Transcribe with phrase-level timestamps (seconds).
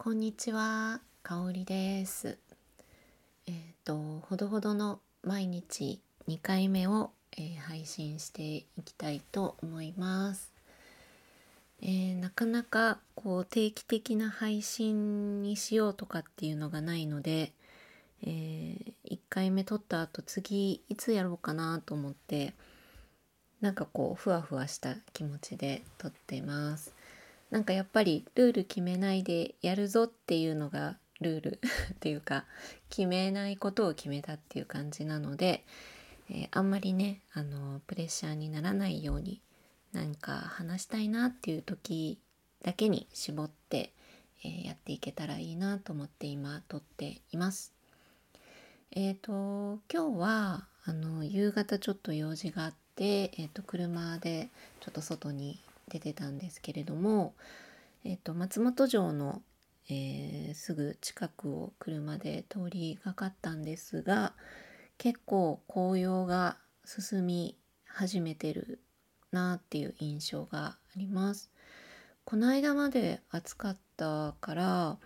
[0.00, 2.38] こんにちは、かおりです。
[3.48, 3.54] えっ、
[3.84, 10.52] と、ほどほどの毎日2回目を、えー配信していきたいと思います。
[11.82, 17.52] えーなかなかこう定期的な配信にしようとかっていうのがないので、
[18.22, 22.54] え1回目撮った後次いつやろうかなと思って
[23.60, 26.94] なんかこうふわふわした気持ちで撮ってます。
[27.50, 31.60] なんかやっぱりルール決めないでやるぞっていうのがルール
[31.94, 32.44] っていうか
[32.90, 35.64] 決めないことを決めたっていう感じなので、
[36.30, 39.40] えーあんまりねあのプレッシャーにならないように
[39.92, 42.20] なんか話したいなっていう時
[42.62, 43.92] だけに絞って、
[44.44, 47.72] えーやっていけたらいいなと思って今撮っています。
[48.92, 54.48] えー、と今日はあの夕方ちょっと用事があって、えー、と車で
[54.80, 57.34] ちょっと外に出てたんですけれども、
[58.04, 59.42] えー、と松本城の、
[59.88, 64.32] えーすぐ近くを車で通りがかったんですが
[64.96, 68.80] 結構紅葉が進み始めてる
[69.30, 71.50] なっていう印象があります。
[72.24, 74.98] この間まで暑かったから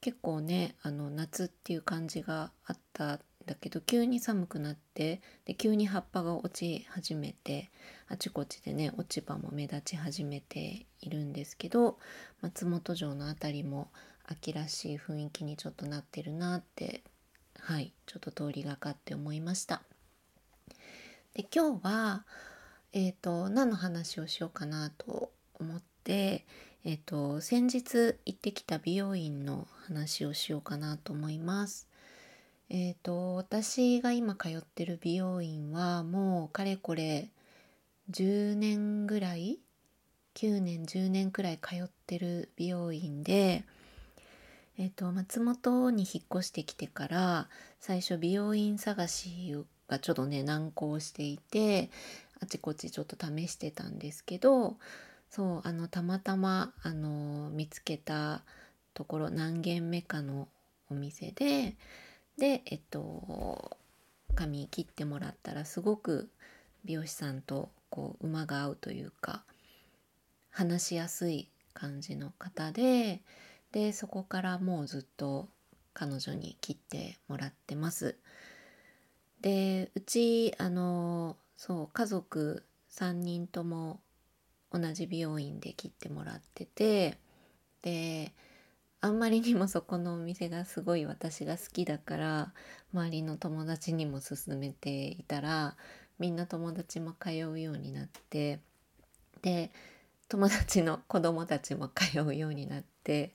[0.00, 7.70] 結構ねあの夏っていう感じがあっただけど急に寒くなってで急に葉っぱが落ち始めて
[8.08, 11.98] あちこちでね落ち葉も目立ち始めているんですけど
[12.42, 13.88] 松本城の辺りも
[14.26, 17.02] 秋らしい雰囲気にちょっとなってるなって
[17.60, 19.82] はいちょっと通りがかって思いました。
[21.34, 22.24] で今日は
[22.98, 25.30] えー、と何の話をしようかなと
[25.60, 26.46] 思って、
[26.82, 31.88] えー、と先日行ってきた美容院の話をしようかなと思います。
[32.68, 37.28] えー、と私が今通ってる美容院はもうかれこれ
[38.10, 39.60] 10年ぐらい
[40.34, 43.64] 9年10年くらい通ってる美容院で、
[44.78, 47.48] えー、と松本に引っ越してきてから
[47.80, 49.56] 最初美容院探し
[49.88, 51.90] がちょっとね難航していて
[52.40, 54.76] あちこちちょっと試してたんですけど
[55.30, 58.42] そうあのたまたまあの見つけた
[58.92, 60.48] ところ何軒目かの
[60.90, 61.76] お店で
[62.38, 63.76] でえっと
[64.34, 66.30] 髪切ってもらったらすごく
[66.84, 69.44] 美容師さんとこう馬が合うというか
[70.50, 73.22] 話しやすい感じの方で
[73.72, 75.48] でそこからもうずっと
[75.92, 78.16] 彼女に切ってもらってます。
[79.40, 84.00] でうちあのそう家族3人とも
[84.72, 87.18] 同じ美容院で切ってもらってて
[87.82, 88.32] で
[89.00, 92.52] あんまりにもそこのお店がすごい私が好きだから
[92.92, 95.76] 周りの友達にも勧めていたら
[96.18, 98.60] みんな友達も通うようになって
[99.42, 99.70] で
[100.28, 103.32] 友達の子供たちも通うようになって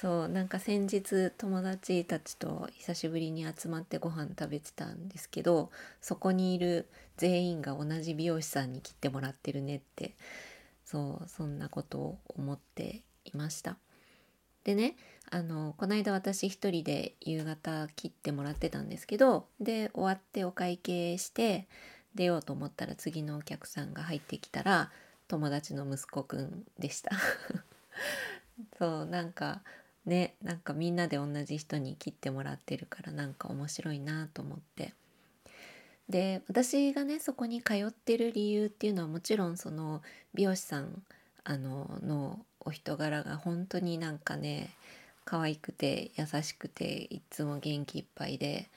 [0.00, 10.14] そうなんか先日友達たちと久しぶりに集まってご飯食べてたんですけどそこにいる全員が同じ美容師さんに切ってもらってるねって
[10.84, 13.76] そうそんなことを思っていました。
[14.64, 14.96] でね
[15.30, 21.66] あのこの間私一人で夕方切ってもらってたんですけどで終わってお会計して
[22.14, 24.90] 出ようと思ったら次のお客さんが入ってきたら
[25.28, 27.10] 友達の息子くんでした。
[28.78, 29.62] そうなんか
[30.04, 34.94] ねなんかみんなで同じ人に切ってもらってるからなんか面白いなと思って
[36.08, 40.02] で私がねそこに通ってる理由っていうのはもちろんその
[40.34, 41.02] 美容師さん
[41.42, 44.70] あののお人柄が本当になんかね
[45.24, 48.68] 可愛くて優しくていつも元気いっぱいで、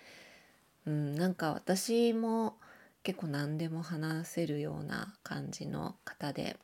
[0.85, 2.55] うん、なんか私も
[3.03, 6.57] 結構何でも話せるような感じの方で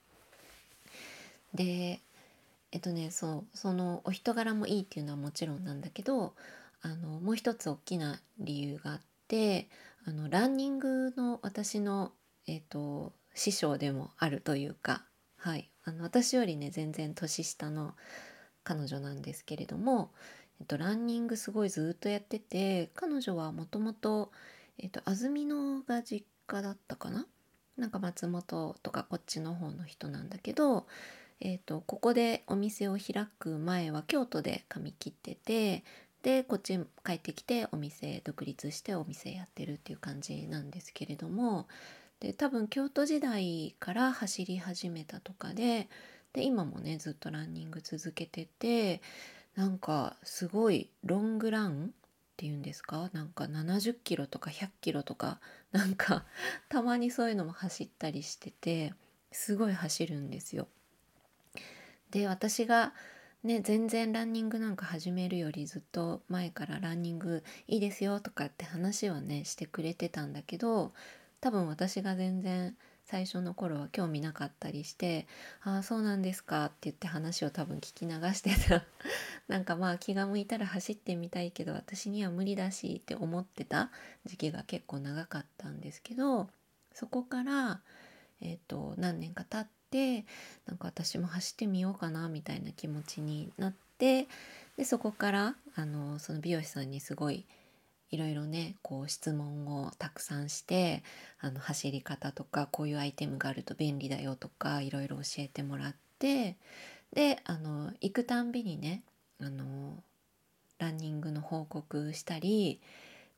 [1.53, 1.99] で
[2.71, 6.33] えっとねそうそのお人柄もいいっていうのはもちろんなんだけど
[6.81, 9.69] あのもう一つ大きな理由があって
[10.05, 12.11] あのランニングの私の、
[12.45, 15.03] えっと、師匠でもあるというか、
[15.37, 17.93] はい、あの私よりね全然年下の
[18.63, 20.11] 彼女なんですけれども、
[20.59, 24.31] えっと、ランニングすごいずっとやってて彼女はもともと
[25.05, 27.27] 安曇野が実家だったかな？
[27.77, 30.85] なんか松本とかこっちの方の人なんだけど、
[31.41, 35.83] えー、とここでお店を開く前は京都で髪切ってて
[36.21, 41.67] でこっち帰ってきてお店独立してお店やってるっていう感じなんですけれども
[42.23, 45.89] で多分京都時代から走り始めたとかで
[46.31, 49.01] で今もねずっとランニング続けてて
[49.55, 51.89] なんかすごいロングランっ
[52.37, 53.09] ていうんですか？
[53.11, 55.41] なんか70キロとか100キロとか
[55.73, 56.23] なんか
[56.69, 58.93] たまにそういうのも走ったりしてて
[59.33, 60.69] すごい走るんですよ。
[62.09, 62.93] で私が
[63.43, 70.93] ね、全然ランニングなんか始めるよりずっと前からランニングいいですよとかって話はねしてくれてたんだけど
[71.43, 72.73] 多分私が全然
[73.03, 75.27] 最初の頃は興味なかったりして
[75.61, 78.85] 「ああそうなんですか」って言って話を多分聞き流してた。
[79.49, 83.91] なんかまあ気が向いたら走ってみたいけど私には無理だしって思ってた
[84.23, 86.49] 時期が結構長かったんですけど
[86.93, 87.81] そこから、
[88.39, 90.25] えーと、何年か経って
[90.65, 94.29] なんか私も走ってみようかなみたいな気持ちになって
[94.77, 97.45] でそこからあのその美容師さんにすごい
[98.13, 101.01] いろいろねこう質問をたくさんして
[101.39, 106.55] あの走り方とかこういうアイテムがあると便利だよとかいろいろ教えてもらって
[107.11, 109.01] であの行くたんびにね
[109.41, 109.97] あの
[110.77, 112.79] ランニングの報告したり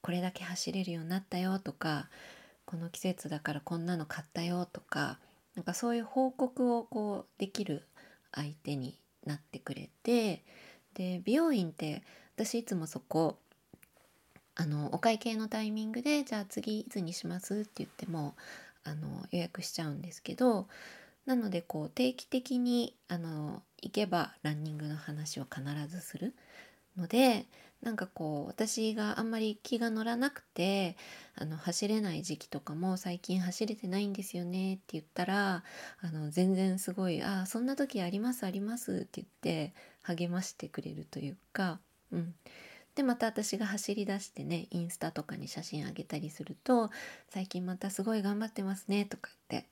[0.02, 2.10] これだけ走れるようになったよとか
[2.66, 5.20] この季節だからこんなの買ったよとか
[5.56, 7.84] なんかそういう報告をこうできる
[8.34, 10.44] 相手になってくれて
[10.96, 12.04] で美容院って
[12.36, 13.38] 私いつもそこ
[14.56, 18.36] あのお会計のタイミングでじゃあ次いつにしますって言っても
[18.84, 20.68] あの予約しちゃうんですけど
[21.26, 26.34] なのでこう定期的にあの行けばランニングの話を必ずする。
[26.98, 27.46] ので
[27.82, 30.96] なんかこう私があんまり気が乗らなくて
[31.36, 35.64] あの走れない時期とかも最近走れてないんですよねって言ったら
[36.02, 41.80] あの全然すごい「ああそんな時ありますあります」って言って励ましてくれるというか、
[42.12, 42.34] うん、
[42.96, 46.90] でまた私が走り出してねインスタとかに写真あげたりすると
[47.30, 49.70] 「最近またすごい頑張ってますね」とか言って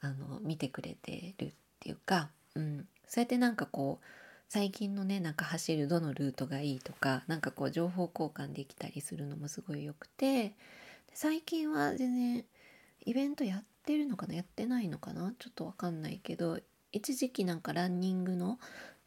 [0.00, 4.06] あの見てくれてるっていうか、うん、そうやってなんかこう
[4.48, 10.54] 最近のねなんか走るどのルートがいいとかなんかこう情報交換できたりするのもすごいよくて
[11.14, 12.44] 最近は全然
[13.04, 16.58] イベントやってるのかなやってないのかなちょっとわかんないけど
[16.92, 18.58] 一時期なんかランニングの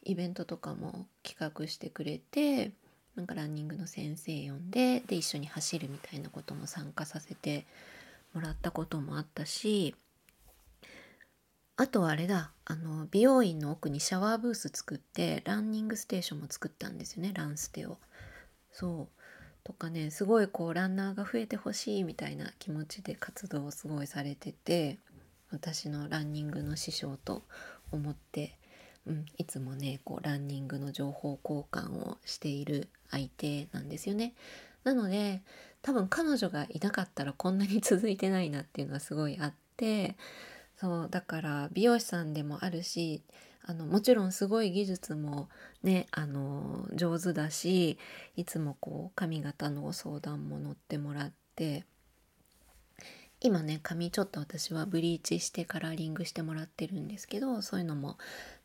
[0.04, 2.72] イベントとかも企画してくれて
[3.16, 7.66] なんかランニングの先生呼んでで一緒に走るみたいなことも参加させて
[8.34, 9.96] もらったこともあったし
[11.78, 17.98] あとはあれだあの美容院の奥にシャワーブース作ってランニングステーションも作ったんですよねランステを。
[18.72, 19.22] そう
[19.64, 25.00] とかねすごいこうランナーが増えてほしいみたいな気持ちで活動をすごいされてて
[25.52, 27.44] 私のランニングの師匠と
[27.92, 28.58] 思って、
[29.08, 34.34] うん、いつもねこうランニングの情報交換をしている相手なんですよね。
[34.84, 35.42] なので
[35.82, 40.16] 多分彼女がいなかったらこんなに 続いてないなっていうのはすごいあって
[40.78, 43.24] そうだから美容師さんでもあるし
[43.64, 45.50] あのもちろんすごい技術も
[45.84, 47.98] ねあの上手だし
[48.36, 51.86] いつもこう髪型の相談も乗ってもらって
[53.46, 58.18] 今ね髪ちょっと私はブリーチしてカラーリングしてもらってるんですけどそういうのも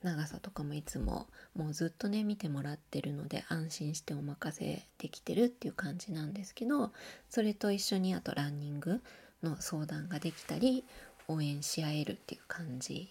[0.02, 6.92] 長さとかもいつももうずっとね見てもらってるので安心してお任せできてるっていう感じなんですけど
[7.28, 9.02] それと一緒にあとランニング
[9.42, 10.82] の相談ができたり
[11.28, 13.10] 応援し合えるっていう感じ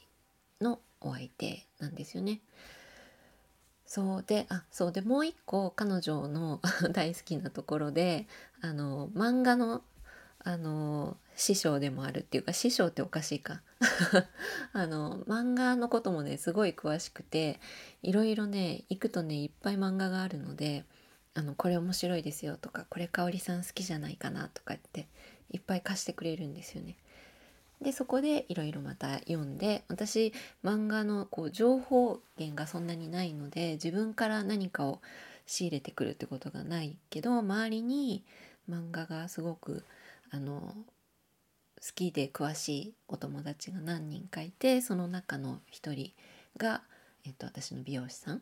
[0.59, 2.41] のお相手なんですよね。
[3.85, 6.61] そうであそうでもう一個彼女の
[6.93, 8.27] 大好きなところで
[8.61, 9.83] あの漫画の
[10.43, 13.61] あの師匠でもあるっていうか師匠っておかしいか
[14.73, 17.59] あの漫画のこともねすごい詳しくて
[18.01, 20.85] いろいろね行くとねいっぱい漫画があるので
[21.33, 25.07] あのこれ面白いですよとかこれ香織さん好きじゃないかなとかって
[25.51, 26.97] いっぱい貸してくれるんですよね。
[27.81, 30.33] でそこでいろいろまた読んで私
[30.65, 34.99] 漫画のこう情報源がそんなにないので自分から何かを
[35.45, 38.25] 仕入れてくるってことがないけど周りに
[38.69, 39.85] 漫画がすごく
[40.31, 40.75] あの
[41.81, 46.11] 好きで詳しいお友達が何人かいてその中の一人
[46.57, 46.81] が、
[47.25, 48.41] えっと、私の美容師さん。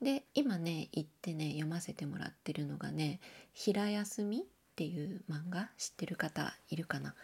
[0.00, 3.18] で今ね行ってね読ませてもらってるのがね
[3.52, 4.42] 「平休み」っ
[4.76, 7.14] ていう漫画知ってる方いるかな？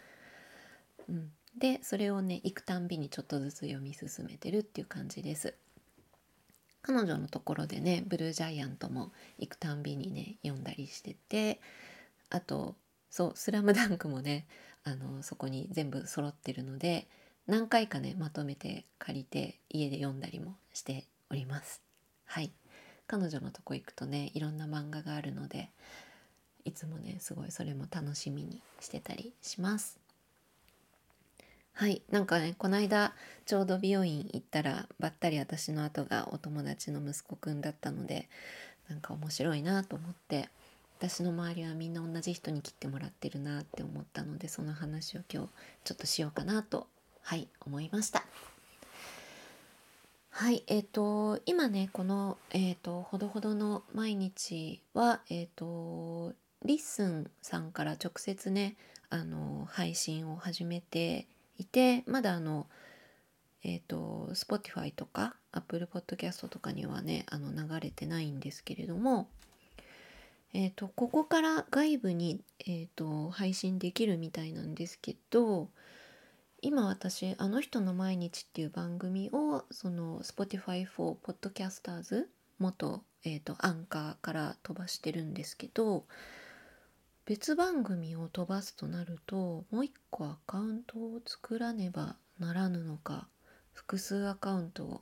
[1.07, 5.55] うん、でそれをね行くたんびにちょっとずつ読み進めてるっていう感じです。
[6.81, 11.59] 彼女のところでねブルージャイアントも行くたんびにね読んだりしてて
[12.29, 12.75] あと
[13.09, 14.45] そう「スラムダンクもね
[14.83, 17.07] あのそこに全部揃ってるので
[17.47, 21.81] 何回かねまとめて借りて家で読んだりもしております。
[22.25, 22.51] はい
[23.07, 25.69] 彼女のとこ行くとねいろんな漫画があるので
[26.63, 29.99] いつもねすごいそれも楽しみにしてたりします。
[31.73, 33.13] はいなんかねこの間
[33.45, 38.29] ちょうど美容院行ったらばったり私の後がお友達の息子くんだったので
[38.87, 40.49] なんか面白いなと思って
[41.07, 45.49] 私の周りはみんな同じ人に切ってもらってるなって思ったのでその話を今日
[45.83, 46.87] ちょっとしようかなと
[47.21, 48.25] はい思いました。
[50.31, 56.33] はいえっ、と今ねこのえっ、とほどほどの毎日はえっ、と
[56.63, 58.75] LISTEN さんから直接ね
[59.11, 61.27] あの配信を始めて
[61.59, 62.65] いてまだあの
[63.63, 69.27] えっ、と Spotify とか Apple Podcast とかにはねあの流れてないんですけれども
[70.57, 75.69] えーと、ここから外部に、えーと配信できるみたいなんですけど
[76.61, 86.05] 今私「あの人の毎日」っていう番組をその Spotify for Podcasters 元、えーと、アンカーから飛ばしてるんですけど
[87.25, 93.27] 別番組を飛ばすとなるともう一個アカウントを作らねばならぬのか
[93.73, 95.01] 複数アカウントを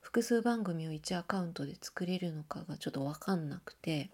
[0.00, 4.10] 複数番組を1アカウントで作れるのかがちょっと分かんなくて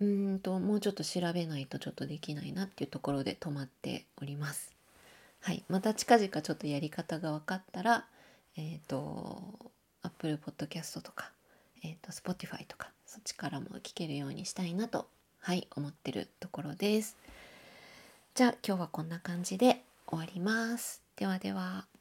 [0.00, 4.74] うんともうちょっと調べないとちょっとできないなっていうところで止まっております。
[5.40, 8.06] はい、また近々ちょっとやり方が分かったら、
[8.56, 9.42] えっ、ー、と
[10.02, 11.30] Apple Podcast とか、
[11.82, 15.06] えっ、ー、と Spotify とかそっちからも聞けるようにしたいなと
[15.40, 17.16] はい思ってるところです。
[18.34, 21.02] じゃあ今日はこんな感じで終わります。
[21.16, 21.99] ではでは。